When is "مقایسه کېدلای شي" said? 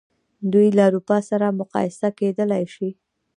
1.59-2.89